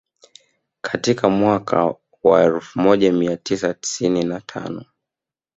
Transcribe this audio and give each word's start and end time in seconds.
katika 0.81 1.29
mwaka 1.29 1.95
wa 2.23 2.43
elfu 2.43 2.79
moja 2.79 3.11
mia 3.13 3.37
tisa 3.37 3.73
tisini 3.73 4.23
na 4.23 4.41
tano 4.41 4.85